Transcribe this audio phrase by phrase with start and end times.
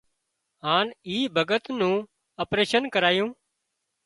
[0.65, 1.95] هانَ اِي ڀڳت نُون
[2.43, 3.29] اپريشين ڪرايون